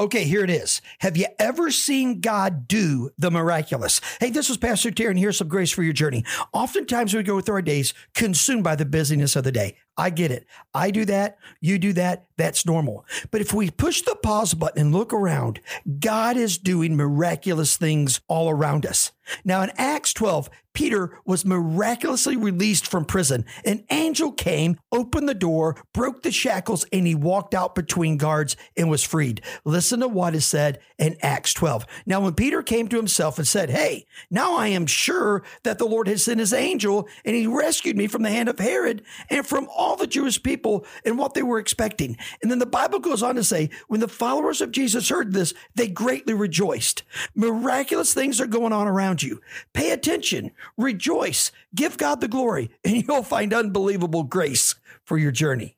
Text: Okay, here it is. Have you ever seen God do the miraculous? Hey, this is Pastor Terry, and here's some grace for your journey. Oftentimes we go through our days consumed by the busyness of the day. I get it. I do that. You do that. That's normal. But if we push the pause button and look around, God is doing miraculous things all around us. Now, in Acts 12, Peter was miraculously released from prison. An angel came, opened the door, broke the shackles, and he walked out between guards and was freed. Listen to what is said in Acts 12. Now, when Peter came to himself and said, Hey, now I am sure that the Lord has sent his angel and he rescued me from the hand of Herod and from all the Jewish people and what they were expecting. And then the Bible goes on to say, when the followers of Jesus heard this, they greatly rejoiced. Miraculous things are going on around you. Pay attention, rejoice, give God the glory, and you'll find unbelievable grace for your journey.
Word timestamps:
Okay, 0.00 0.24
here 0.24 0.42
it 0.42 0.50
is. 0.50 0.82
Have 0.98 1.16
you 1.16 1.26
ever 1.38 1.70
seen 1.70 2.20
God 2.20 2.66
do 2.66 3.10
the 3.16 3.30
miraculous? 3.30 4.00
Hey, 4.18 4.30
this 4.30 4.50
is 4.50 4.56
Pastor 4.56 4.90
Terry, 4.90 5.10
and 5.10 5.18
here's 5.18 5.38
some 5.38 5.46
grace 5.46 5.70
for 5.70 5.84
your 5.84 5.92
journey. 5.92 6.24
Oftentimes 6.52 7.14
we 7.14 7.22
go 7.22 7.40
through 7.40 7.54
our 7.54 7.62
days 7.62 7.94
consumed 8.12 8.64
by 8.64 8.74
the 8.74 8.84
busyness 8.84 9.36
of 9.36 9.44
the 9.44 9.52
day. 9.52 9.76
I 9.96 10.10
get 10.10 10.32
it. 10.32 10.46
I 10.74 10.90
do 10.90 11.04
that. 11.04 11.38
You 11.60 11.78
do 11.78 11.92
that. 11.92 12.26
That's 12.36 12.66
normal. 12.66 13.06
But 13.30 13.40
if 13.40 13.54
we 13.54 13.70
push 13.70 14.02
the 14.02 14.16
pause 14.20 14.52
button 14.54 14.80
and 14.80 14.92
look 14.92 15.12
around, 15.12 15.60
God 16.00 16.36
is 16.36 16.58
doing 16.58 16.96
miraculous 16.96 17.76
things 17.76 18.20
all 18.26 18.50
around 18.50 18.84
us. 18.84 19.12
Now, 19.44 19.62
in 19.62 19.70
Acts 19.76 20.12
12, 20.12 20.50
Peter 20.74 21.18
was 21.24 21.44
miraculously 21.44 22.36
released 22.36 22.86
from 22.86 23.04
prison. 23.04 23.44
An 23.64 23.84
angel 23.90 24.32
came, 24.32 24.78
opened 24.92 25.28
the 25.28 25.34
door, 25.34 25.76
broke 25.92 26.22
the 26.22 26.32
shackles, 26.32 26.84
and 26.92 27.06
he 27.06 27.14
walked 27.14 27.54
out 27.54 27.74
between 27.74 28.16
guards 28.16 28.56
and 28.76 28.90
was 28.90 29.04
freed. 29.04 29.40
Listen 29.64 30.00
to 30.00 30.08
what 30.08 30.34
is 30.34 30.44
said 30.44 30.80
in 30.98 31.16
Acts 31.22 31.54
12. 31.54 31.86
Now, 32.06 32.20
when 32.20 32.34
Peter 32.34 32.62
came 32.62 32.88
to 32.88 32.96
himself 32.96 33.38
and 33.38 33.46
said, 33.46 33.70
Hey, 33.70 34.06
now 34.30 34.56
I 34.56 34.68
am 34.68 34.86
sure 34.86 35.42
that 35.62 35.78
the 35.78 35.86
Lord 35.86 36.08
has 36.08 36.24
sent 36.24 36.40
his 36.40 36.52
angel 36.52 37.08
and 37.24 37.34
he 37.34 37.46
rescued 37.46 37.96
me 37.96 38.06
from 38.06 38.22
the 38.22 38.30
hand 38.30 38.48
of 38.48 38.58
Herod 38.58 39.02
and 39.30 39.46
from 39.46 39.68
all 39.74 39.96
the 39.96 40.06
Jewish 40.06 40.42
people 40.42 40.84
and 41.04 41.18
what 41.18 41.34
they 41.34 41.42
were 41.42 41.58
expecting. 41.58 42.16
And 42.42 42.50
then 42.50 42.58
the 42.58 42.66
Bible 42.66 42.98
goes 42.98 43.22
on 43.22 43.36
to 43.36 43.44
say, 43.44 43.70
when 43.88 44.00
the 44.00 44.08
followers 44.08 44.60
of 44.60 44.72
Jesus 44.72 45.08
heard 45.08 45.32
this, 45.32 45.54
they 45.74 45.88
greatly 45.88 46.34
rejoiced. 46.34 47.02
Miraculous 47.34 48.12
things 48.12 48.40
are 48.40 48.46
going 48.46 48.72
on 48.72 48.88
around 48.88 49.22
you. 49.22 49.40
Pay 49.72 49.90
attention, 49.90 50.50
rejoice, 50.76 51.52
give 51.74 51.96
God 51.96 52.20
the 52.20 52.28
glory, 52.28 52.70
and 52.84 52.96
you'll 53.08 53.22
find 53.22 53.52
unbelievable 53.52 54.24
grace 54.24 54.74
for 55.04 55.18
your 55.18 55.32
journey. 55.32 55.76